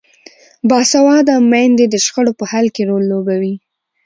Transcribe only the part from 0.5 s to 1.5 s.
باسواده